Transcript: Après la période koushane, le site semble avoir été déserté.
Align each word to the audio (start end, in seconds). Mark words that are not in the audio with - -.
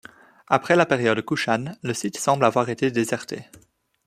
Après 0.47 0.75
la 0.75 0.87
période 0.87 1.21
koushane, 1.21 1.77
le 1.83 1.93
site 1.93 2.17
semble 2.17 2.43
avoir 2.45 2.69
été 2.69 2.89
déserté. 2.89 3.45